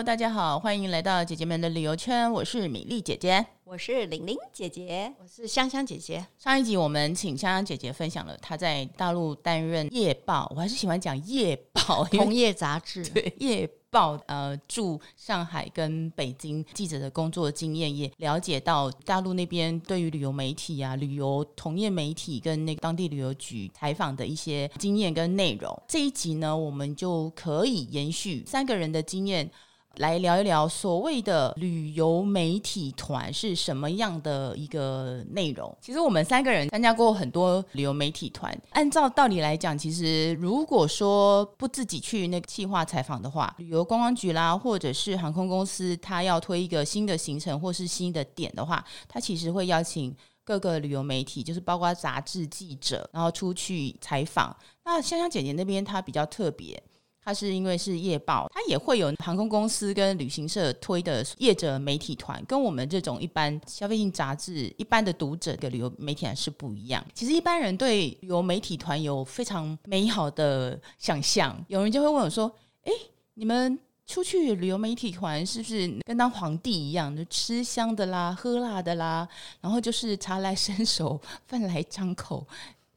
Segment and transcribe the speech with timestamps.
[0.00, 2.32] Hello，大家好，欢迎来到姐姐们的旅游圈。
[2.32, 6.26] 我是米粒姐姐，我是玲玲姐姐，我是香香姐姐。
[6.38, 25.78] 上一集我们请香香姐姐分享了她在大陆担任夜报，我还是喜欢讲夜报，同业杂志对夜报呃驻上海跟北京记者的工作经验，也了解到大陆那边对于旅游媒体啊、旅游同业媒体跟那个当地旅游局采访的一些经验跟内容。
[25.86, 29.50] 这一集呢，我们就可以延续三个人的经验。
[29.96, 35.76] 来聊一聊所谓的旅游媒体团是什么样的一个内容。
[35.80, 38.56] 其实我们三个人参加过很多旅游媒体团。
[38.70, 50.14] 按照道理来讲，其实如果说不自己去那个企划采访的话，旅游观光局啦，或者是航空公司，他要推一个新的行程或是新的点的话，他其实会邀请
[50.44, 54.56] 各个旅游媒体，就是包括杂志记者，然后出去采访。
[54.84, 56.82] 那香香姐姐那边，她比较特别。
[57.22, 67.04] 它是因为是夜报，它也会有航空公司跟旅行社推的业者媒体团，跟我们这种一般消费性杂志一般的读者的旅游媒体团是不一样。
[67.14, 72.50] 其实一般人对旅游媒体团有非常美好的想象，有人就会问我说
[72.84, 72.92] ：“哎，
[73.34, 79.28] 你们出去旅游媒体团是不是跟当皇帝一样，就吃香的啦，喝辣的啦，
[79.60, 82.46] 然后就是茶来伸手， 饭来张口？”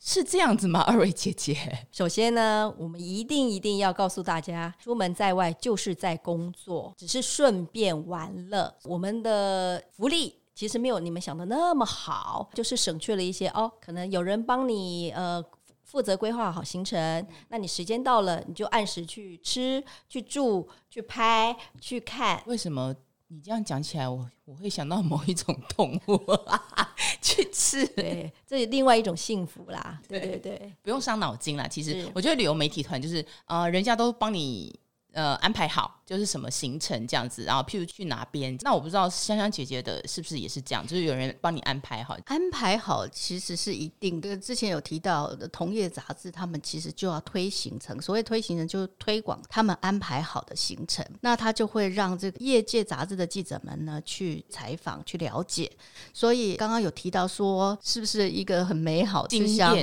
[0.06, 0.82] 是这样子吗？
[0.86, 8.76] 二位姐姐，首先呢，我们一定一定要告诉大家，出门在外就是在工作，只是顺便玩乐。
[8.84, 15.42] 我们的福利其实没有你们想的那么好，就是省去了一些哦，可能有人帮你呃
[15.84, 22.44] 负责规划好行程，那你时间到了，你就按时去吃、去住、去拍、去看。
[22.46, 22.94] 为什么？
[23.30, 26.20] 你这样讲起来，我我会想到某一种动物
[27.22, 30.00] 去吃，对，这是另外一种幸福啦。
[30.08, 31.68] 对对对，不用伤脑筋啦。
[31.68, 34.78] 其实我觉得旅游媒体团就是，呃，人家都帮你
[35.14, 36.02] 呃安排好。
[36.06, 44.36] 就是什么行程这样子，然后譬如去哪边，那我不知道香香姐姐的是不是也是这样，就是有人帮你安排好，安排好其实是一定的。
[44.36, 55.72] 之前有提到的同业杂志，他们其实就要推行程，所谓推行程就是推广他们安排好的行程，那他就会让这个业界杂志的记者们呢去采访去了解。
[56.14, 59.76] 所以刚刚有提到说，是不是一个很美好吃香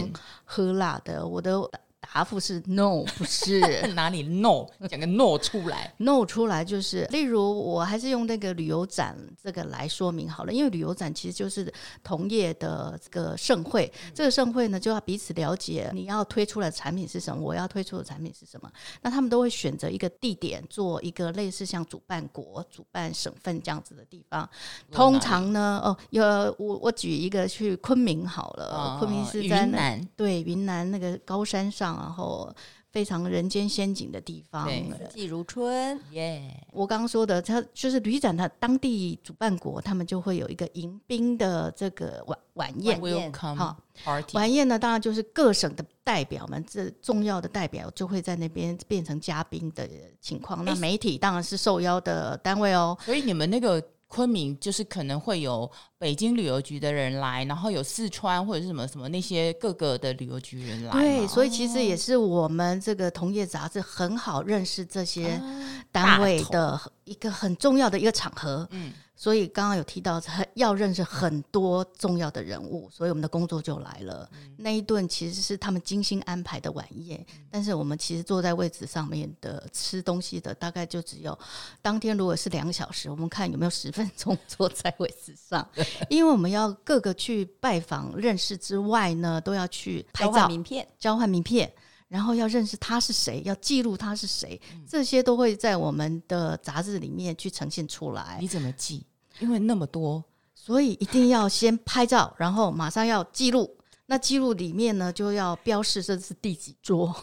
[0.44, 1.26] 喝辣的？
[1.26, 1.68] 我的。
[2.12, 3.60] 答复是 no， 不是
[3.94, 4.66] 哪里 no？
[4.88, 11.72] 讲个 no 出来， no 出来就是，例如我还是用那个旅游展这个来说明好了，因为旅游展其实就是
[12.02, 18.68] 同业的这个盛会，这个盛会呢就要彼此了解，你要推出来的产品是什么，我要推出的产品是什么，
[19.02, 24.48] 那他们都会选择一个地点做一个类似像主办国、主办省份这样子的地方。
[24.90, 26.24] 通常呢，哦，有
[26.58, 31.99] 我我举一个去昆明好了，哦、昆明是在云南，对，云南那个高山上。
[32.00, 32.52] 然后
[32.90, 36.00] 非常人间仙境的地方，四季如春。
[36.10, 36.68] 耶、yeah！
[36.72, 43.32] 我刚刚说的，它就是旅展，它当地主办国，他们就会有一个迎宾的这个晚晚宴。
[43.32, 49.88] 好，Party 晚宴呢，当然就是各省的代表们，这重要的代表就会在那边变成嘉宾的
[50.20, 50.64] 情况。
[50.64, 52.98] 那媒体当然是受邀的单位哦。
[53.04, 53.82] 所以你们那个。
[54.12, 60.92] 昆明就是可能会有北京旅游局的人来，然后有四川或者是什么什么那些各个的旅游局人来。
[60.92, 65.38] 对，所以其实也是我们这个同业杂志很好认识这些
[65.92, 68.66] 单位的一个很重要的一个场合。
[68.70, 68.94] 嗯。
[69.14, 70.18] 所以刚刚有提到，
[70.54, 74.26] 要认识很多重要的人物，所以我们的工作就来了。
[74.32, 81.38] 嗯、那一顿其实是他们精心安排的晚宴，嗯，但是我们其实坐在位置上面的吃东西的，大概就只有
[81.82, 85.68] 当天如果是两个小时，我们看有没有十分钟 坐在位置上，
[86.08, 91.72] 因为我们要各个去拜访认识之外呢，都要去拍照、交换名片、交换名片。
[92.08, 98.36] 然后要认识他是谁，要记录他是谁，嗯，这些都会在我们的杂志里面去呈现出来。
[98.40, 99.06] 你怎么记？
[99.38, 103.76] 因为那么多，所以一定要先拍照，然后马上要记录。
[104.06, 107.14] 那记录里面呢，就要标示这是第几桌。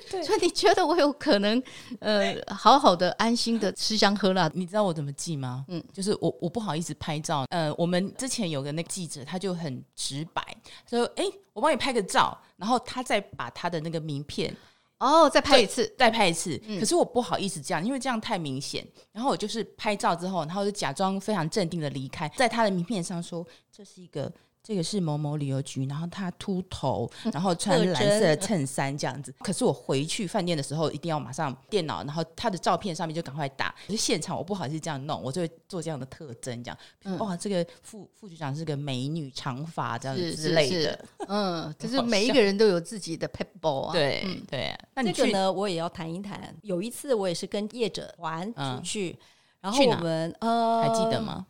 [0.10, 1.62] 对，所以你觉得我有可能
[2.00, 4.50] 呃，好好的安心的吃香喝辣？
[4.54, 5.64] 你知道我怎么记吗？
[5.68, 7.44] 嗯，就是我我不好意思拍照。
[7.50, 10.42] 呃，我们之前有个那个记者，他就很直白，
[10.88, 14.54] 说：“哎，我帮你拍个照。”然后他再把他的那个名片
[14.98, 16.60] 哦，再拍一次，再拍一次。
[16.66, 16.80] 嗯。
[16.80, 18.86] 可是我不好意思这样，因为这样太明显。
[19.12, 24.32] 然后我就是拍照之后，然后就假装非常镇定的离开，在他的名片上说：“这是一个。”
[24.68, 29.34] 这个是某某旅游局，然后他秃头，然后穿蓝色的衬衫这样子。
[29.38, 33.74] 可是我回去饭店的时候，一定要马上电脑，然后他的照片上面就赶快打。
[33.86, 40.68] 可是现场我不好意思这样弄，我就会做这样的特征，这样、嗯、哇，这个副副局长是个美女，长发这样子之类的。
[40.68, 40.98] 是是是
[41.28, 43.92] 嗯， 就是每一个人都有自己的 people 啊。
[43.94, 46.54] 对、嗯、对，那你这个呢，我也要谈一谈。
[46.60, 49.24] 有一次我也是跟业者团出去，嗯、
[49.62, 51.46] 然后我们呃还记得吗？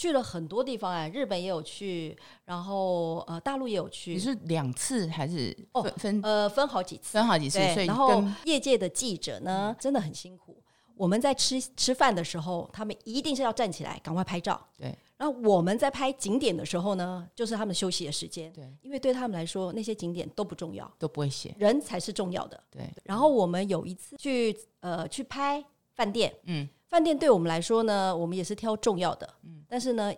[0.00, 2.16] 去了很多地方啊，日本也有去，
[2.46, 4.14] 然后呃，大陆也有去。
[4.14, 7.12] 你是两次还是分哦分呃分好几次？
[7.12, 7.58] 分好几次。
[7.74, 10.56] 所以然后业界的记者呢，真的很辛苦。
[10.96, 14.58] 我们在吃吃饭的时候，他们一定是要站起来赶快拍照。
[14.78, 14.96] 对。
[15.18, 18.50] 然后我们在拍景点的时候呢，就是他们休息的时间。
[18.54, 18.74] 对。
[18.80, 22.58] 因为对他们来说，那些景点都不重要，都不会写，人才是重要的。
[22.70, 22.90] 对。
[23.04, 25.62] 然后我们有一次去呃去拍
[25.94, 30.12] 饭店，嗯，饭店对我们来说呢，我们也是挑重要的，嗯，但是呢。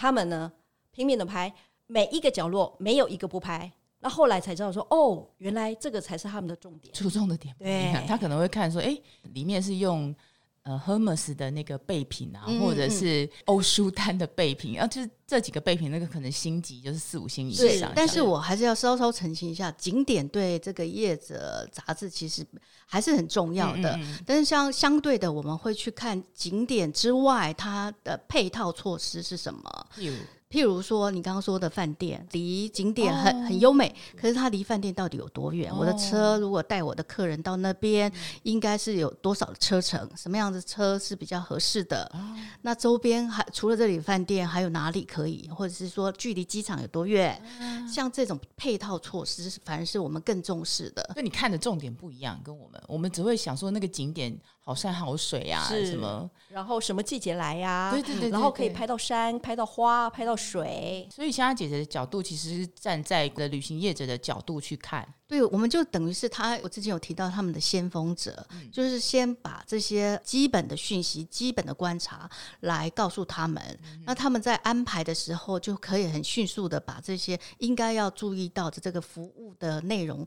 [0.00, 0.52] 他们呢，
[0.92, 1.52] 拼命的拍
[1.88, 3.68] 每一个角落，没有一个不拍。
[3.98, 7.52] 那后来才知道说，哦，原来这个才是他们的重点，注重的点。
[7.58, 8.96] 对，他可能会看说，哎，
[9.34, 10.14] 里面是用。
[10.68, 17.90] 呃，Hermes 的那个备品啊，或者是欧舒丹的备品，啊、就是这几个备品，那个可能星级就是四五星以上。
[17.96, 22.46] 但是我还是要稍稍澄清一下，景点对这个业者杂志其实
[22.84, 23.96] 还是很重要的。
[23.96, 29.86] 嗯嗯，但是像相对的，我们会去看景点之外它的配套措施是什么。
[30.50, 33.44] 譬如说，你刚刚说的饭店离景点很、oh.
[33.48, 35.80] 很优美，可是它离饭店到底有多远？Oh.
[35.80, 38.10] 我的车如果带我的客人到那边，
[38.44, 40.08] 应该是有多少的车程？
[40.16, 42.22] 什么样的车是比较合适的？Oh.
[42.62, 45.50] 那周边还除了这里饭店，还有哪里可以？
[45.54, 47.92] 或者是说距离机场有多远？Oh.
[47.92, 51.12] 像这种配套措施，反而是我们更重视的。
[51.14, 54.34] 那你看的重点不一样，跟我们，我们只会想说那个景点。
[54.68, 56.30] 好山好水啊，什么？
[56.50, 57.90] 然后什么季节来呀、啊？
[57.90, 61.08] 对对，对对对，然后可以拍到山，拍到花，拍到水。
[61.10, 65.08] 所以香香姐姐的角度，其实是站在的旅行业者的角度去看。
[65.26, 72.28] 对，我们就等于是他，我之前有提到他们的先锋者，嗯、就是先把这些基本的讯息、基本的观察
[72.60, 80.26] 来告诉他们，嗯、那他们在安排的时候就可以很迅速的把这些应该要注意到的这个服务的内容，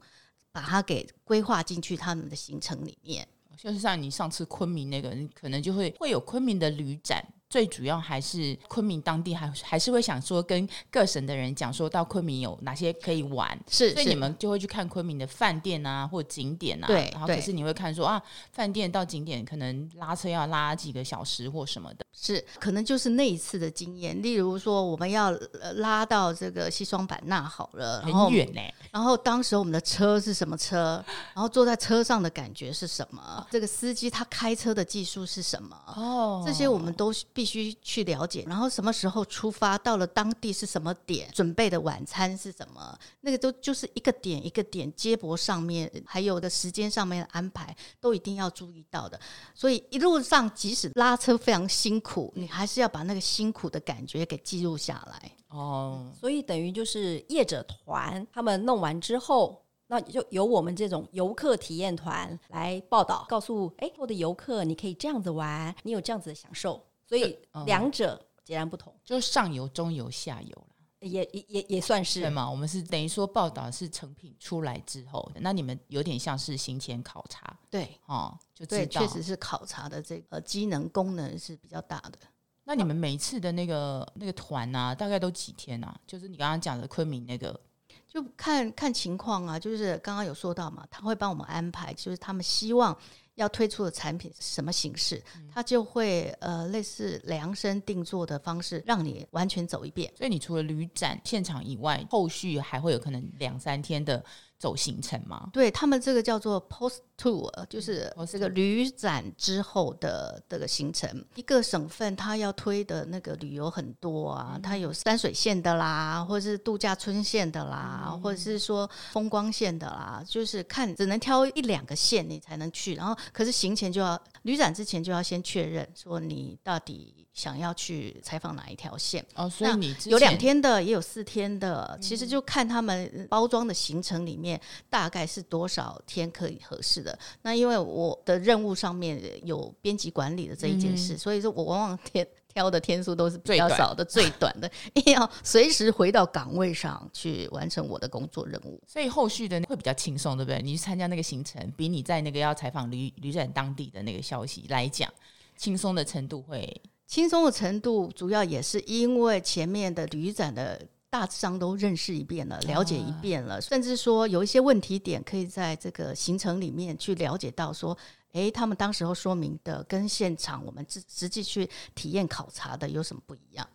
[0.52, 3.28] 把它给规划进去他们的行程里面。
[3.58, 7.26] 就是像你上次昆明那个，你可能就会会有昆明的旅展。
[7.52, 24.22] 最主要还是昆明当地还还是会想说跟各省的人讲说到昆明有哪些可以玩，是，所以你们就会去看昆明的饭店啊或景点啊，对，然后可是你会看说啊，饭店到景点可能拉车要拉几个小时或什么的，是，可能就是那一次的经验。
[24.22, 25.30] 例如说我们要
[25.76, 37.12] 拉到这个西双版纳好了，很远呢、欸，然后当时我们的车是什么车，然后坐在车上的感觉是什么，这个司机他开车的技术是什么，哦，这些我们都
[37.42, 49.20] 必须去了解，然后什么时候出发，到了当地是什么点，准备的晚餐是什么，那个都就是一个点一个点接驳上面，还有的时间上面的安排都一定要注意到的。
[49.56, 55.32] 所以一路上即使拉车非常辛苦，你还是要把那个辛苦的感觉给记录下来。
[55.48, 59.66] 哦，所以等于就是业者团他们弄完之后。
[59.88, 70.68] 那就由我们这种游客体验团来报道，告诉哎，我的游客，你可以这样子玩，你有这样子的享受，所以两者截然不同，就是上游、中游、下游
[71.02, 72.50] 也也也也算是对嘛？
[72.50, 82.18] 我们是等于说报道是成品出来之后的，那你们有点像是行前考察，对哦，就对，确实是考察的这个机能功能是比较大的。
[82.64, 86.00] 那你们每一次的那个那个团啊，大概都几天啊？
[86.08, 87.60] 就是你刚刚讲的昆明那个。
[88.08, 92.96] 就看看情况啊，就是刚刚有说到嘛，他会帮我们安排，就是他们希望
[93.36, 100.12] 要推出的产品什么形式，嗯、他就会呃类似量身定做的方式，让你完全走一遍。
[100.18, 104.24] 所以你除了旅展现场以外，后续还会有可能两三天的。
[104.62, 105.50] 走行程吗？
[105.52, 111.10] 对，他们这个叫做 post tour，就是这个旅展之后的这个行程。
[111.34, 122.94] 一个省份它要推的那个旅游很多啊，它有山水线的啦，或者是度假村线的啦，或者是说风光线的啦，就是看只能挑一两个线你才能去。
[122.94, 127.28] 然后可是行前就要旅展之前就要先确认说你到底。
[127.34, 129.26] 想要去采访哪一条线？
[129.36, 134.60] 哦，所以你有两天的，也有四天的，嗯、其实就看他们包装的行程里面
[134.90, 137.18] 大概是多少天可以合适的。
[137.42, 144.70] 那因为我的任务上面有编辑管理的这一件事，嗯、所以说我往往天挑的天数都是比较少的，最 短，的，
[145.06, 148.78] 要随时回到岗位上去完成我的工作任务。
[148.86, 150.62] 所以后续的会比较轻松，对不对？
[150.62, 155.10] 你去参加那个行程，比你在那个要采访旅旅展当地的那个消息来讲，
[155.56, 156.82] 轻松的程度会。
[157.12, 167.98] 轻松的程度主要也是因为前面的旅展的大致上都认识一遍了，了解一遍了，啊、甚至说有一些问题点可以在这个行程里面去了解到，说，
[168.32, 173.68] 哎，他们当时候说明的跟现场我们实实际去体验考察的有什么不一样？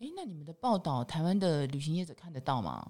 [0.00, 2.84] 哎，那你们的报道，台湾的旅行业者看得到吗？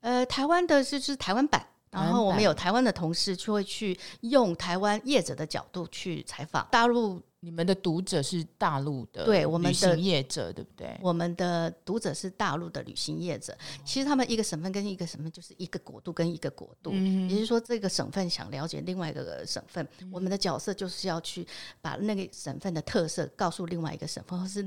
[0.00, 1.62] 呃，台湾的是是台湾版。
[1.90, 7.20] 然后我们有台湾的同事就会去用台湾业者的角度去采访大陆。
[7.46, 10.98] 你们的读者是大陆的，对我们的业者，对不对？
[11.00, 13.56] 我们的读者是大陆的旅行业者。
[13.84, 21.46] 其实他们一个省份跟一个省份就是一个国度跟一个国度，也就是说，这个省份想了解另外一个省份，我们的角色就是要去
[21.80, 24.66] 把那个省份的特色告诉另外一个省份，或是。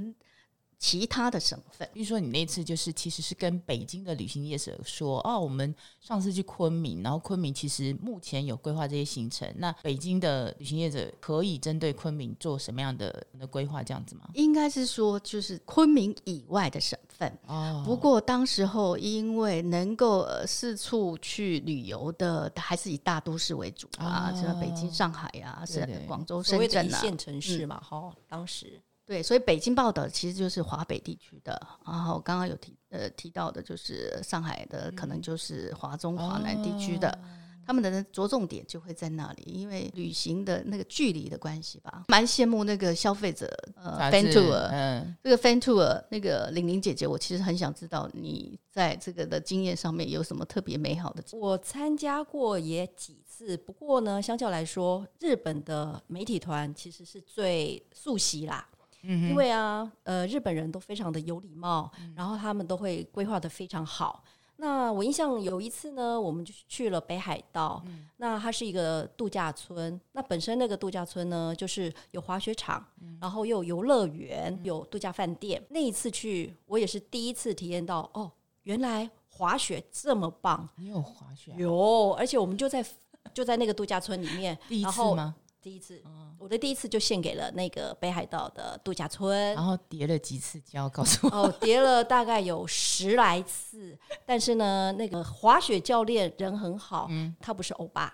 [0.79, 14.29] 其他的省份，比如说你那次就是其实是跟北京的旅行业者说，哦，我们上次去昆明，然后昆明其实目前有规划这些行程，那北京的旅行业者可以针对昆明做什么样的的规划，这样子吗？
[14.36, 17.83] 应该是说就是昆明以外的省份哦。
[17.86, 28.81] 不过当时候因为能够四处去旅游的，还是以大都市为主啊，像、哦、北京、上海啊，是广州、深圳啊，一线城市嘛，哈、嗯，当时。
[29.10, 51.24] 对，所以北京报道其实就是华北地区的，然后刚刚有提呃提到的，就是上海的，可能就是华中、华南地区的，嗯、他们的着重点就会在那里，因为旅行的那个距离的关系吧，蛮羡慕那个消费者呃 fan tour，嗯，这个 fan tour 那个玲玲姐姐，我其实很想知道你在这个的经验上面有什么特别美好的。
[51.32, 58.68] 我参加过也几次，不过呢，相较来说，日本的媒体团其实是最速袭啦。
[59.01, 64.24] 因为啊，呃，日本人都非常的有礼貌，嗯、然后他们都会规划的非常好。
[64.62, 69.98] 那我印象有一次呢，我们就去了北海道，嗯、那它是一个度假村。
[70.12, 75.63] 那本身那个度假村呢，就是有滑雪场，嗯、然后又有游乐园，嗯、有度假饭店。
[75.70, 78.29] 那一次去，我也是第一次体验到，哦，
[78.63, 80.68] 原来滑雪这么棒。
[80.75, 81.53] 你有滑雪？
[81.56, 82.86] 有，而且我们就在
[83.34, 84.60] 就在那个度假村里面。
[84.68, 85.36] 第一次吗？
[85.62, 86.01] 第一次，
[86.38, 91.36] 我的第一次就献给了那个北海道的度假村，然后叠了几次，就要告诉我。
[91.36, 98.13] 哦，叠了大概有十来次，但是呢，那个滑雪教练人很好，嗯，他不是欧巴，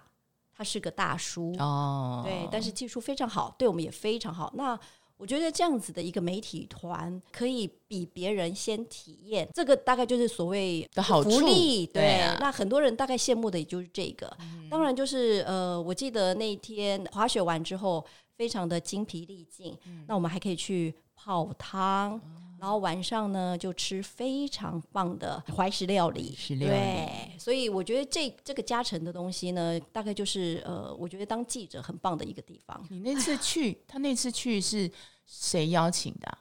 [0.55, 1.55] 他是个大叔。
[1.59, 4.51] 哦，对，但是技术非常好，对我们也非常好。
[4.55, 4.77] 那
[5.17, 11.85] 我觉得这样子的一个媒体团可以比别人先体验，这个大概就是所谓的好福利。
[11.87, 14.27] 对，对啊，那很多人大概羡慕的也就是这个。
[14.41, 18.05] 嗯，当然，就是呃，我记得那一天滑雪完之后，
[18.37, 19.77] 非常的精疲力尽。
[19.85, 26.35] 嗯，那我们还可以去泡汤，嗯，然后晚上呢就吃非常棒的怀石料理。
[26.49, 32.83] 料理对，所以我觉得这这个加成的东西呢，大概就是呃，我觉得当记者很棒的一个地方。
[32.89, 34.91] 你那次去，哎，他那次去是。
[35.27, 36.37] 谁邀请的啊？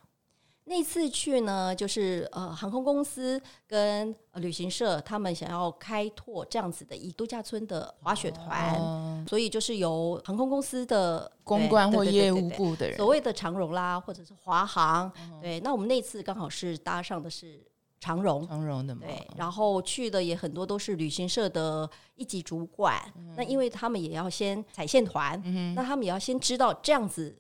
[0.67, 15.61] 那次去呢，就是呃，航空公司跟旅行社他们想要开拓这样子的一度假村的滑雪团，哦、所以就是由航空公司的公关或业务部的人，所谓的长荣啦，或者是华航，哦、对。
[15.61, 17.63] 那我们那次刚好是搭上的是
[18.01, 19.29] 长荣，长荣的嘛，对。
[19.37, 27.37] 然后去的也很多都是旅行社的一级主管，嗯、那因为他们也要先踩线团，嗯、那他们也要先知道这样子。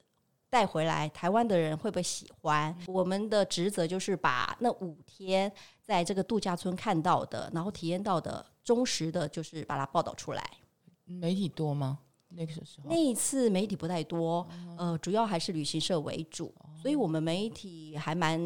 [0.54, 2.73] 带回来，台湾的人会不会喜欢？
[2.87, 5.50] 我们的职责就是把那五天
[5.82, 10.49] 在这个度假村看到的，然后体验到的，忠实的，就是把它报道出来。
[11.06, 11.99] 媒体多吗？
[12.36, 12.88] 那个时候？
[12.88, 16.52] 那一次媒体不太多，呃，主要还是旅行社为主。
[16.80, 18.38] 所以我们媒体还蛮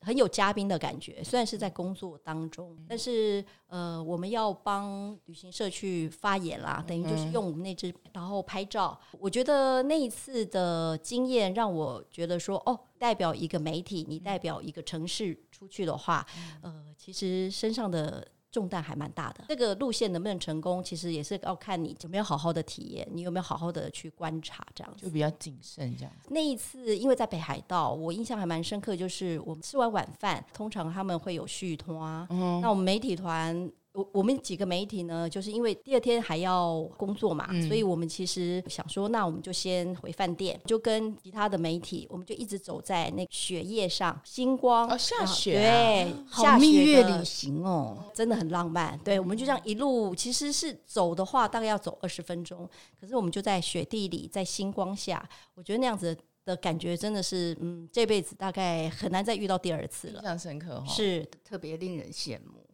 [0.00, 8.98] 很有嘉宾的感觉，虽然是在工作当中，但是呃，我们要帮旅行社去发言啦，等于就是用我们那支，然后拍照。
[9.20, 16.26] 我觉得那一次的经验让我觉得说，哦，代表一个媒体，你代表一个城市出去的话，
[16.62, 18.26] 呃，其实身上的。
[18.56, 26.30] 重担还蛮大的，这个路线能不能成功，其实也是要看你有没有好好的体验，你有没有好好的去观察，这样子就比较谨慎这样子。
[26.30, 33.70] 那一次，因为在北海道，我印象还蛮深刻，就是我们吃完晚饭，通常他们会有续摊，嗯、那我们媒体团。
[33.96, 49.00] 我我们几个媒体呢，就是因为第二天还要工作嘛，嗯、所以我们其实想说，那我们就先回饭店，就跟其他的媒体，我们就一直走在那雪夜上，星光哦，下雪、啊，对，好蜜月旅行哦，真的很浪漫。
[49.02, 52.68] 对，我们就这样一路，其实是走的话大概要走二十分钟，
[53.00, 62.65] 可是我们就在雪地里，在星光下，我觉得那样子的感觉真的是，嗯，这辈子大概很难再遇到第二次了，印象深刻哈、哦，是特别令人羡慕。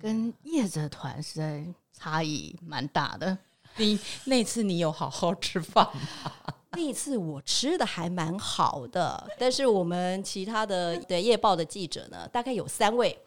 [0.00, 3.36] 跟业者团实在差异蛮大的。
[3.76, 6.32] 你那次你有好好吃饭吗？
[6.72, 13.18] 那一次我吃的还蛮好的，但是我们其他的对夜报的记者呢，大概有三位，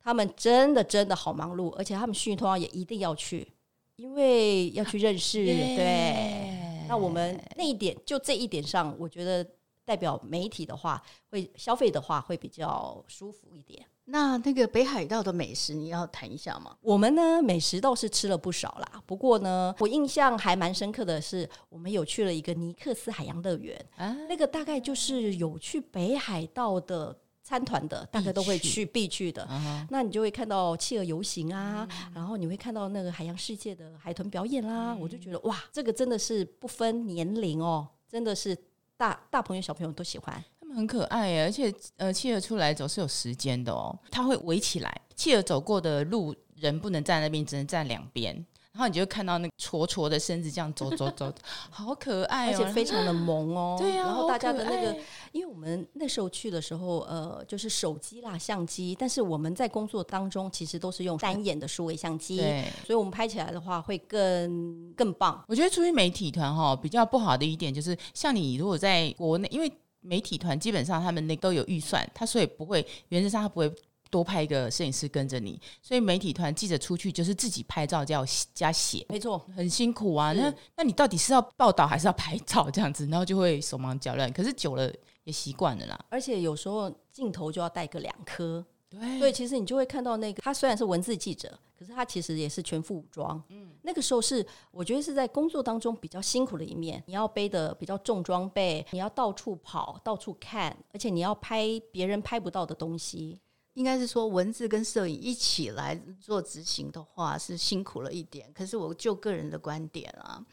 [0.00, 3.52] 他们真的真的好忙碌，而且他们讯通也一定要去，
[3.96, 5.40] 因为要去认识。
[5.40, 5.44] 啊、
[5.76, 9.44] 对，那我们那一点就这一点上，我觉得
[9.84, 13.84] 代表媒体的话，会消费的话会比较舒服一点。
[14.04, 16.76] 那那个北海道的美食，你要谈一下吗？
[16.80, 19.02] 我们呢，美食倒是吃了不少啦。
[19.06, 27.16] 不过呢，我印象还蛮深刻的是，我们有去了一个尼克斯海洋乐园啊，那个大概就是有去北海道的。
[27.44, 29.46] 参团的大概都会去必去的，
[29.90, 38.56] 那你就会看到企鹅游行啊，然后你会看到那个海洋世界的海豚表演啦，我就觉得哇，这个真的是不分年龄哦，真的是
[38.96, 48.44] 大大朋友小朋友都喜欢，他们很可爱耶，而且呃，企鹅出来走是有时间的哦，它会围起来，企鹅走过的路人不能站那边，只能站两边。
[48.72, 51.30] 然后你就会看到那个戳戳的身子这样走走走，
[51.68, 53.76] 好可爱哦，而且非常的萌哦。
[53.78, 54.96] 对呀，然后大家的那个，
[55.32, 65.44] 因为我们那时候去的时候，呃，就是手机啦、相机，但是我们在工作当中其实都是用单眼的数位相机，对，所以我们拍起来的话会更更棒。
[65.48, 69.70] 我觉得出去媒体团哈比较不好的一点就是，像你如果在国内，因为
[70.02, 73.72] 媒体团基本上他们那都有预算，他所以不会原则上他不会。
[74.12, 80.34] 多派一个摄影师跟着你，所以媒体团记者出去就是自己拍照加加写，没错，很辛苦啊。
[80.34, 83.06] 那那你到底是要报道还是要拍照这样子？
[83.06, 84.30] 然后就会手忙脚乱。
[84.30, 84.92] 可是久了
[85.24, 85.98] 也习惯了啦。
[86.10, 88.62] 而且有时候镜头就要带个两颗，
[88.98, 93.42] 对，所以其实你就会看到那个他虽然是文字记者，可是他其实也是全副武装。
[93.48, 103.40] 嗯，那个时候是我觉得是在工作当中比较辛苦的一面，你要背的比较重装备，你要到处跑，到处看，而且你要拍别人拍不到的东西。
[103.74, 108.52] 应该是说，文字跟摄影一起来做执行的话是辛苦了一点。
[108.52, 110.44] 可是我就个人的观点啊，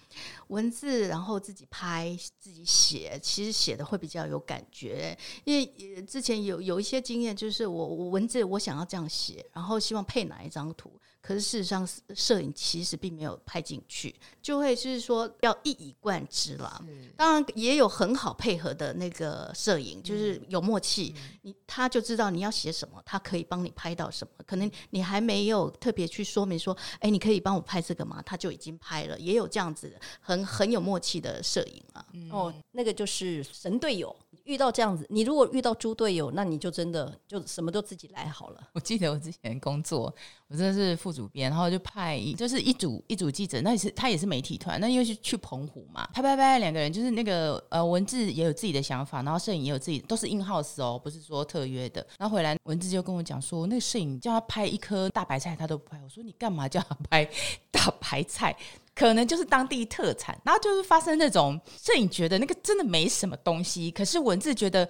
[0.47, 5.17] 文字然后自己拍自己写，其实写的会比较有感觉。
[5.43, 10.91] 因为之前有有一些经验，就是我我文字我想要这样写，然后希望配哪一张图。
[11.21, 16.81] 可是事实上，摄影其实并没有拍进去，就会就是说要一以贯之啦。
[17.15, 24.33] 当然也有很好配合的那个摄影，就是有默契，你他就知道你要写什么，他可以帮你拍到什么。
[24.45, 28.21] 可能你还没有特别去说明说，哎，你可以帮我拍这个吗？
[28.25, 32.05] 他就已经拍了，也有这样子很很有默契的摄影啊。
[32.31, 34.15] 哦，那个就是神队友。
[34.49, 38.59] 遇到这样子，你如果遇到猪队友，那你就真的就什么都自己来好了。
[38.73, 40.13] 我记得我之前工作，
[40.47, 52.05] 我真的是副主编，然后就派就是一组一组记者，那也是他也是媒体团，那因为是去澎湖嘛，拍拍拍两个人，就是那个呃文字也有自己的想法，然后摄影也有自己，都是 in house 哦，不是说特约的。
[52.17, 56.01] 然后回来文字就跟我讲说，那摄影叫他拍一颗大白菜，他都不拍。
[56.03, 57.29] 我说你干嘛叫他拍
[57.69, 58.55] 大白菜？
[58.99, 64.83] 可能就是当地特产，然后就是发生那种摄影觉得那个真的没什么东西，可是文字觉得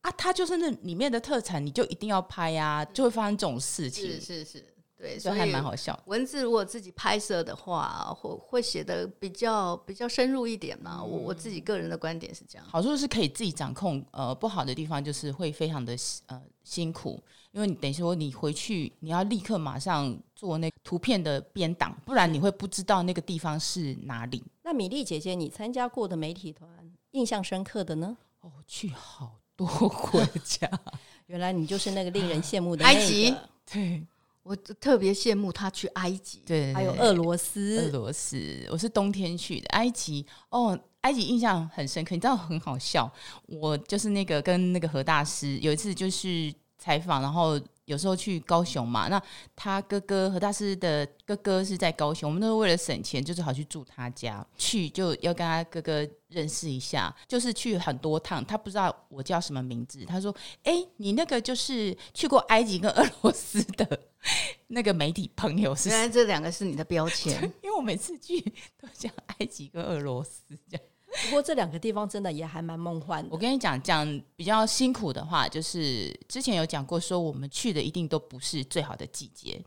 [0.00, 4.20] 啊，它就是那里面的特产，你就一定要拍呀，就会发生这种事情。
[4.20, 5.96] 是是是，对，所以还蛮好笑。
[6.06, 11.00] 文字如果自己拍摄的话，会会写的比较比较深入一点嘛。
[11.00, 12.66] 我我自己个人的观点是这样。
[12.68, 15.96] 好处是可以自己掌控，呃，不好的地方就是会非常的
[16.26, 17.22] 呃辛苦。
[17.52, 24.42] 因为你等于说你回去，你要立刻马上做那图片的编档，不然你会不知道那个地方是哪里。
[24.62, 26.66] 那米粒姐姐，你参加过的媒体团
[27.10, 28.16] 印象深刻的呢？
[28.40, 30.66] 哦，去好多国家，
[31.26, 33.34] 原来你就是那个令人羡慕的、那个、埃及。
[33.70, 34.02] 对，
[34.42, 37.80] 我特别羡慕他去埃及，对，还有俄罗斯。
[37.80, 39.68] 俄罗斯，我是冬天去的。
[39.68, 42.14] 埃及，哦，埃及印象很深刻。
[42.14, 43.12] 你知道很好笑，
[43.44, 46.50] 我就是那个跟那个何大师有一次就是。
[46.82, 49.22] 采访，然后有时候去高雄嘛，那
[49.54, 64.00] 他哥哥何大师的哥哥是在高雄，我们都是为了省钱，就只好去住他家，去就要跟他哥哥认识一下，就是去很多趟，他不知道我叫什么名字，他说：“哎，你那个就是去过埃及跟俄罗斯的
[64.66, 68.40] 那个媒体朋友是？”原来这两个是你的标签， 因为我每次去
[68.80, 70.82] 都讲埃及跟俄罗斯这样。
[71.24, 73.28] 不过这两个地方真的也还蛮梦幻的。
[73.30, 79.62] 我跟你讲，讲比较辛苦的话，就是之前有讲过，说我们去的一定都不是最好的季节，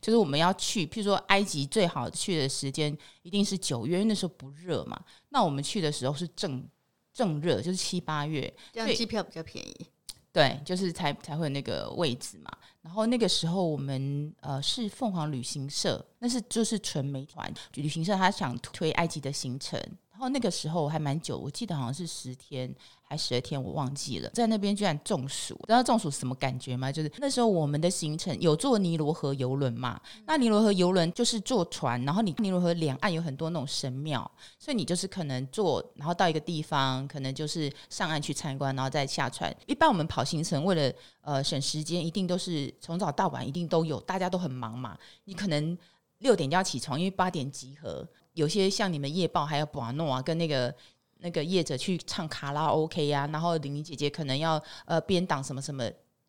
[0.00, 5.00] 就是我们要去，譬如说埃及最好去的时间一定是九月，因为那时候不热嘛。
[5.28, 6.66] 那我们去的时候是正
[7.14, 9.86] 正热，就是七八月，这样机票比较便宜。
[10.30, 12.50] 对，就是才才会有那个位置嘛。
[12.82, 19.80] 然后那个时候我们呃是凤凰旅行社，那是就是纯媒团旅行社，他想推埃及的行程。
[20.18, 22.68] 然后那个时候还蛮久，我记得好像是十天
[23.04, 24.28] 还十二天，我忘记了。
[24.30, 26.90] 在那边居然中暑，知道中暑什么感觉吗？
[26.90, 34.28] 就是那时候我们的行程有坐尼罗河游轮嘛，那尼罗河游轮就是坐船，然后你尼罗河两岸有很多那种神庙，
[34.58, 39.56] 所以你就是可能坐，然后到一个地方，可能就是上岸去参观，然后再下船。
[39.66, 45.78] 一般我们跑行程为了呃省时间，一定都是从早到晚一定都有，大家都很忙嘛，你可能
[46.18, 48.04] 六点就要起床，因为八点集合。
[48.38, 50.72] 有些像你们夜报还有博诺啊，跟那个
[51.18, 55.84] 那个业者去唱卡拉 OK 呀、啊，然后玲玲姐姐可能要呃编档什么什么，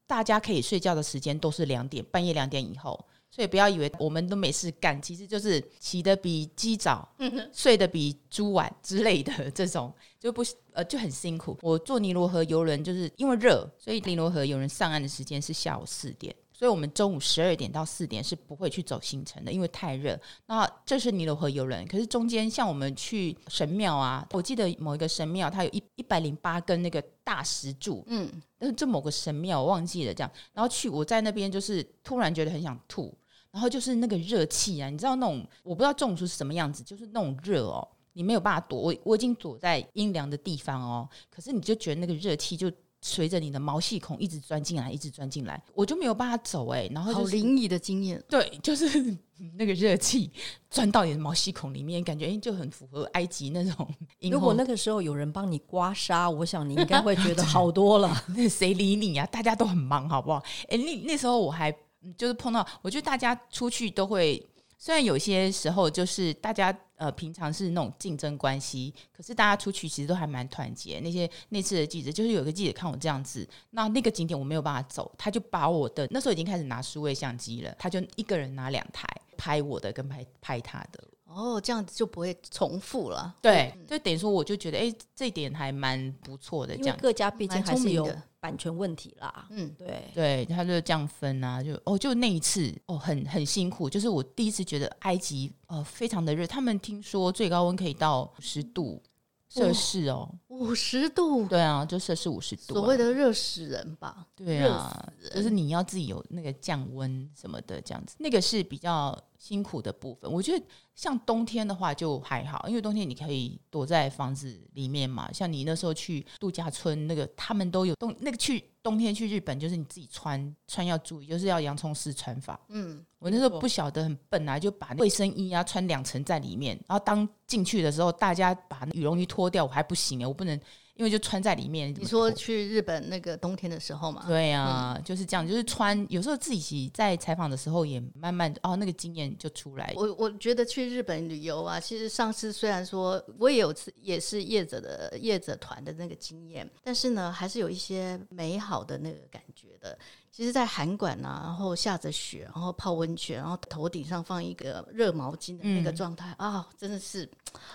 [0.07, 7.07] 大家可以睡觉的时间都是两点，半夜两点以后，所以不要以为我们都没事干，其实就是起得比鸡早，
[7.53, 10.43] 睡得比猪晚之类的这种，就不
[10.73, 11.55] 呃就很辛苦。
[11.61, 16.35] 我坐尼罗河游轮就是因为热，所以尼罗河游轮上岸的时间是下午四点。
[16.59, 20.19] 所以，我们中午十二点到四点是不会去走行程的，因为太热。
[20.45, 30.29] 那这是尼罗河游轮，可是中间像我们去神庙啊，我记得某一个神庙，它有一一百零八根那个大石柱，嗯，但是这某个神庙我忘记了这样。
[30.51, 33.17] 然后去我在那边就是突然觉得很想吐，
[33.51, 38.77] 然后就是那个热气啊，你知道那种我不知道中暑是什么样子，就是那种热哦，你没有办法躲。
[38.77, 42.69] 我我已经躲在阴凉的地方哦，可是你就觉得那个热气就。
[43.01, 46.91] 随着你的毛细孔一直钻进来，一直钻进来，我就没有办法走哎、欸。
[46.93, 49.17] 然后、就是、好灵异的经验，对， 就是
[49.55, 50.29] 那个热气
[50.69, 53.87] 钻到你的毛细孔里面，感觉就很符合埃及那种。
[54.29, 58.23] 如果那个时候有人帮你刮痧，我想你应该会觉得好多了。
[58.35, 59.27] 那谁理你呀、啊？
[59.27, 60.43] 大家都很忙，好不好？
[60.67, 61.71] 哎，那那时候我还
[62.17, 64.45] 就是碰到，我觉得大家出去都会。
[64.81, 71.01] 虽然有些时候就是大家呃平常是那种竞争关系，可是大家出去其实都还蛮团结。
[71.01, 79.05] 那些那次的记者就是有个记者看我这样子，那那个景点我没有办法走，他就把我的那时候已经开始拿数位相机了，他就一个人拿两台
[79.37, 81.03] 拍我的跟拍拍他的。
[81.39, 83.33] 哦，这样子就不会重复了。
[83.41, 86.75] 对，就等于说我就觉得哎，这一点还蛮不错的。
[86.75, 89.47] 这样各家毕竟还是有版权问题啦。
[89.49, 99.01] 嗯，对对，他就这样分啊，就哦，就那一次哦，很很辛苦，就是我第一次觉得埃及呃非常的热，他们听说最高温可以到五十度
[99.49, 104.25] 摄氏哦，五十度，对啊，就摄氏五十度，所谓的热死人吧？
[104.35, 109.17] 对啊，就是你要自己有那个降温什么的这样子，那个是比较。
[109.39, 110.61] 辛苦的部分，我觉得
[110.93, 115.31] 像冬天的话就还好，因为冬天你可以躲在房子里面嘛。
[115.31, 122.59] 像你那时候去度假村，那个他们都有冬那个去冬天去日本，就是你自己穿穿要注意，就是要洋葱式穿法。
[122.69, 130.59] 嗯，我那时候不晓得很笨啊，就把卫生衣啊穿两层在里面，然后当进去的时候，大家把羽绒衣脱掉，我还不行啊，我不能。
[130.99, 131.95] 因为就穿在里面。
[131.97, 134.25] 你说去日本那个冬天的时候嘛？
[134.27, 136.05] 对啊，嗯、就是这样，就是穿。
[136.09, 139.93] 有时候自己在采访的时候也慢慢哦，那个经验就出来。
[139.95, 149.97] 我我觉得去日本旅游啊，其实上次虽然说我也有次也是业者的业者团的那个经验，但是呢，还是有一些美好的那个感觉的。
[150.39, 157.29] 其实，在韩馆啊，然后下着雪，然后泡温泉，然后头顶上放一个热毛巾的那个状态啊、真的是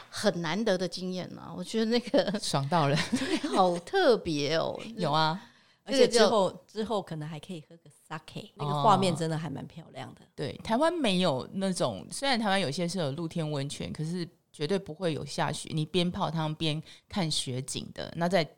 [0.09, 1.53] 很难得的经验啊！
[1.55, 2.97] 我觉得那个 爽到了，
[3.55, 4.81] 好特别哦。
[4.97, 5.39] 有啊，
[5.85, 10.23] 而且之后之后可能还可以喝个 sake，那个画面真的还蛮漂亮的。
[10.23, 18.11] 哦、对，台湾没有那种，虽然台湾有些是有露天温泉，可是绝对不会有下雪，你边泡汤边看雪景的。
[18.17, 18.49] 那在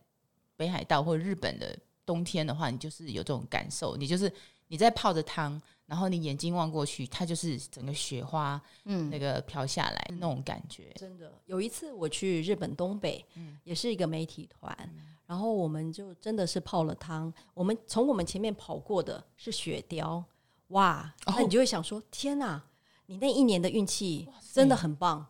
[0.56, 1.76] 北海道或日本的。
[2.06, 4.32] 冬天的话，你就是有这种感受，你就是
[4.68, 10.92] 你在泡着汤，然后你眼睛望过去，它就是整个雪花，嗯，那个飘下来、嗯、那种感觉。
[10.96, 17.32] 真的，有一次我去日本东北，嗯，也是一个媒体团，嗯、然后我们就真的是泡了汤。
[17.52, 20.24] 我们从我们前面跑过的是雪雕，
[20.68, 22.64] 哇，那你就会想说，哦、天哪，
[23.06, 25.26] 你那一年的运气真的很棒，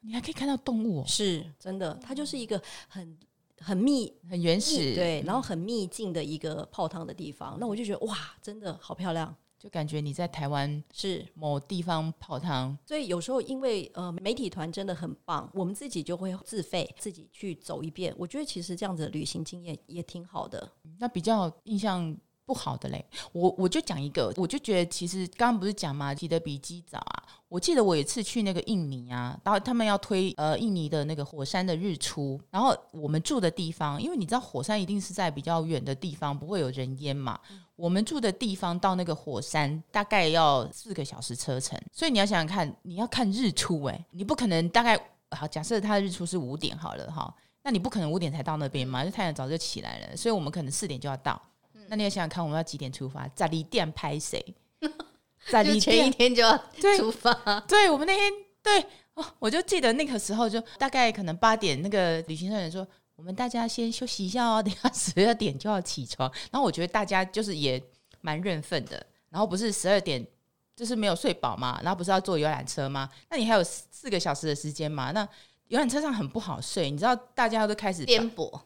[0.00, 3.16] 你还可以看到动物、哦，是真的，它就是一个很。
[3.62, 12.76] 很密、很原始，对，然后很秘境的一个泡汤的地方，那我就觉得哇，真的好漂亮，就感觉你在台湾是某地方泡汤。
[12.86, 18.14] 所以有时候因为呃媒体团真的很棒，我们自己就会自费自己去走一遍。
[18.18, 20.70] 我觉得其实这样子的旅行经验也挺好的。
[20.98, 27.22] 那比较印象不好的嘞，我我就讲一个，我就觉得其实刚刚不是讲嘛，起得比鸡早啊。
[27.48, 37.38] 我记得我有一次去那个印尼啊，然后他们要推呃印尼的那个火山的日出，然后我们住的地方，因为你知道火山一定是在比较远的地方，不会有人烟嘛。
[37.76, 44.98] 我们住的地方到那个火山大概要四个小时车程，所以你要想想看，你要看日出哎、欸，你不可能大概
[45.30, 51.40] 好假设它的日出是五点好了哈，那你不可能五点才到那边嘛，因为太阳早就起来了，所以我们可能四点就要到。
[51.88, 53.26] 那你要想想看，我们要几点出发？
[53.28, 54.44] 在离店拍谁？
[55.50, 56.56] 在离前一天就要
[56.98, 57.32] 出发。
[57.66, 66.30] 对，对我们那天对哦，我就记得那个时候，就大概可能八点，那个旅行社人说，我们大家先休息一下哦，等下十二点就要起床。
[66.50, 67.82] 然后我觉得大家就是也
[68.20, 69.04] 蛮认份的。
[69.28, 70.24] 然后不是十二点
[70.76, 73.08] 就是没有睡饱嘛，然后不是要坐游览车吗？
[73.28, 75.10] 那你还有四个小时的时间嘛？
[75.12, 75.26] 那
[75.68, 78.60] 游览车上很不好睡，你知道大家都开始颠簸。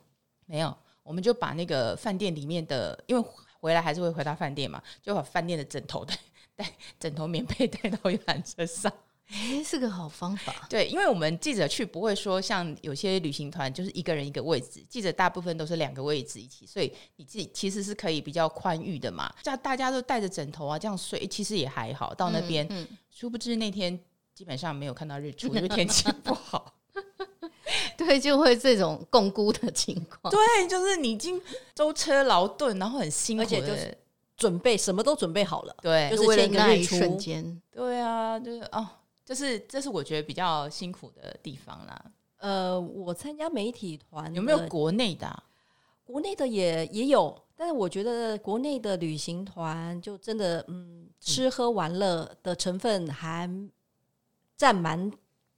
[0.46, 0.76] 没有，
[1.06, 3.28] 我们就把那个饭店里面的，因为
[3.60, 6.18] 回来还是会回到饭店嘛，就把饭店的枕头 带
[6.56, 8.92] 带枕头棉被带到游览车上。
[9.28, 10.66] 哎，是个好方法。
[10.70, 19.34] 对，因为我们记者去不会说像有些旅行团就是一个人一个位置，记者大部分都是两个位置一起，所以你自己其实是可以比较宽裕的嘛。
[19.42, 22.14] 这样大家都带着枕头啊，这样睡其实也还好。
[22.14, 23.98] 到那边，嗯嗯、殊不知那天
[24.32, 26.75] 基本上没有看到日出，因为天气 不好。
[27.98, 30.30] 对，就会这种共估的情况。
[30.32, 31.40] 对，就是你已经
[31.74, 33.96] 舟车劳顿，然后很辛苦，而且就是
[34.36, 35.76] 准备什么都准备好了。
[35.82, 37.62] 对，就是为了那一瞬间。
[37.70, 38.86] 对啊，就是哦。
[39.26, 42.04] 就是这是我觉得比较辛苦的地方啦。
[42.36, 45.42] 呃，我参加媒体团有没有国内的啊？
[46.04, 53.50] 国内的也也有，但是我觉得国内的旅行团就真的，嗯，吃喝玩乐的成分还
[54.56, 55.10] 占蛮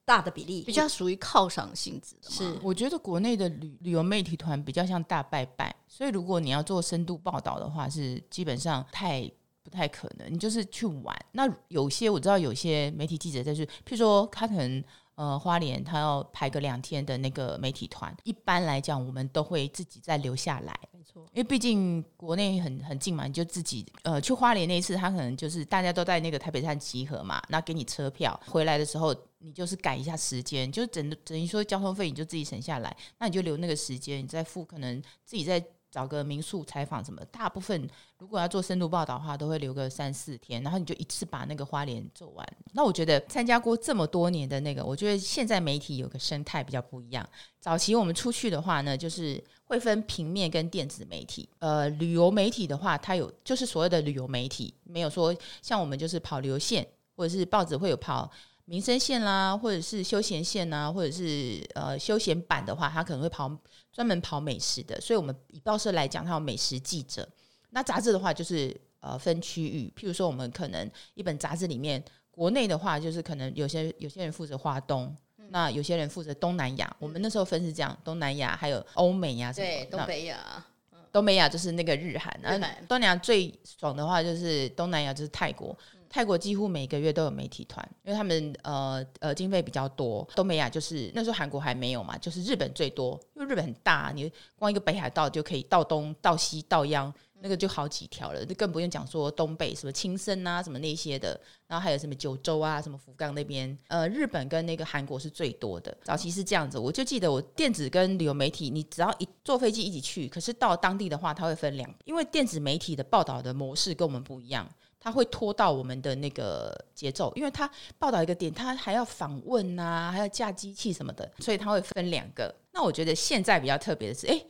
[0.08, 2.30] 大的比例，比较属于犒赏性质的。
[2.30, 9.30] 是，我觉得国内的旅旅游媒体团比较像大拜拜，所以如果你要做深度报道的话，是基本上太。
[9.60, 11.14] 不太可能，你就是去玩。
[11.32, 14.82] 那有些我知道，有些媒体记者在去，譬如说他可能
[15.18, 18.16] 呃花莲，他要排个两天的那个媒体团。
[18.22, 35.60] 一般来讲，我们都会自己再留下来，没错，因为毕竟国内很很近嘛，你就自己呃去花莲那一次，他可能就是大家都在那个台北站集合嘛，那给你车票，回来的时候你就是改一下时间，就等等于说交通费你就自己省下来，那你就留那个时间，你再付，可能自己再。
[35.90, 42.46] 找个民宿采访什么，大部分如果要做深度报道的话，都会留个三四天，然后你就一次把那个花莲做完。
[42.72, 47.26] 那我觉得参加过这么多年的那个，我觉得现在媒体有个生态比较不一样。
[47.60, 51.48] 早期我们出去的话呢，就是会分平面跟电子媒体。
[51.58, 58.30] 呃，旅游媒体的话，它有就是所谓的旅游媒体，没有说像我们就是跑流线，或者是报纸会有跑。
[58.68, 63.50] 民生线啦，或者是休闲线啊，或者是呃休闲版的话，他可能会跑
[63.90, 65.00] 专门跑美食的。
[65.00, 67.26] 所以，我们以报社来讲，它有美食记者。
[67.70, 76.94] 那杂志的话，就是呃分区域，譬如说，我们可能一本杂志里面，国内的话，就是可能有些有些人负责华东，嗯、那有些人负责东南亚。
[76.98, 80.62] 我们那时候分是这样，东南亚还有欧美呀，对，东北亚，
[81.10, 82.38] 东北亚就是那个日韩。
[82.42, 82.86] 日韩。
[82.86, 85.74] 东南亚最爽的话，就是东南亚就是泰国。
[86.08, 90.26] 泰国几乎每个月都有媒体团，因为他们呃呃经费比较多。
[90.34, 105.96] 东北亚就是那时候韩国还没有嘛，就是日本最多，因为日本很大，你光一个北海道就可以到东到西到央，那个就好几条了，就更不用讲说东北什么青森啊什么那些的，然后还有什么九州啊什么福冈那边，呃日本跟那个韩国是最多的。
[106.02, 114.68] 早期是这样子，我就记得我电子跟旅游媒体，你只要一坐飞机一起去，可是到当地的话，它会分两，因为电子媒体的报道的模式跟我们不一样。
[115.08, 117.68] 他会拖到我们的那个节奏，因为他
[117.98, 122.54] 报道一个点，他还要访问啊，还要架机器什么的，所以他会分两个。
[122.72, 124.44] 那我觉得现在比较特别的是，哎，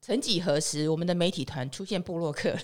[0.00, 2.56] 曾几何时，我们的媒体团出现布洛克，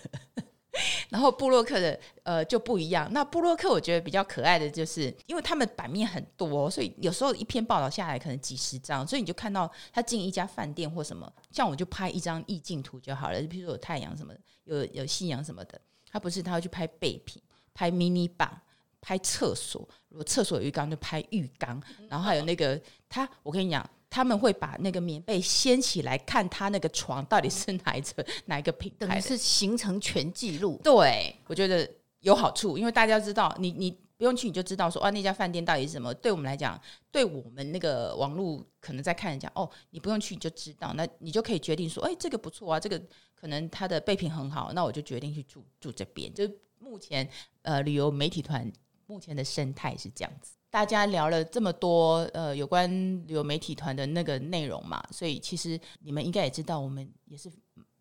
[1.10, 3.08] 然后布洛克的呃就不一样。
[3.12, 15.80] 那布洛克我觉得比较可爱的就是，因为他们版面很多，所以有时候一篇报道下来可能几十张，所以你就看到他进一家饭店或什么，像我就拍一张意境图就好了，比如说有太阳什么的，有有夕阳什么的。
[16.12, 17.40] 他不是，他会去拍备品，
[17.72, 18.60] 拍迷你版，
[19.00, 19.88] 拍厕所。
[20.10, 21.82] 如果厕所有浴缸，就拍浴缸。
[22.06, 30.78] 然后还有那个他，我跟你讲，他们会把那个棉被掀起来，看他那个床到底是哪一层、哪一个品牌，是形成全记录。
[30.84, 36.12] 对，我觉得有好处，因为大家知道，你你不用去，你就知道说，啊，那家饭店到底是什么。
[36.12, 36.78] 对我们来讲，
[37.10, 43.02] 对我们那个网络可能在看人家，哦，你不用去，你就知道，那你就可以决定说，哎，这个不错啊，这个。
[43.42, 46.32] 可能他的备品很好，那我就决定去住住这边。
[46.32, 47.28] 就目前
[47.62, 48.70] 呃旅游媒体团
[49.06, 50.52] 目前的生态是这样子。
[50.70, 52.88] 大家聊了这么多呃有关
[53.26, 57.50] 旅游媒体团的那个内容嘛，所以其实你们应该也知道，我们也是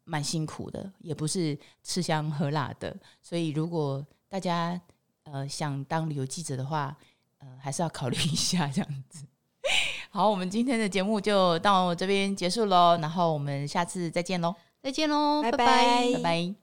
[0.04, 2.96] 蛮辛苦的，也不是吃香喝辣的。
[3.24, 4.80] 所以如果大家
[5.24, 6.96] 呃想当旅游记者的话，
[7.40, 9.26] 呃还是要考虑一下这样子。
[10.12, 14.54] 好，我们今天的节目就到这边结束喽，然后我们下次再见喽。
[14.82, 16.61] 再见喽，拜拜，拜拜。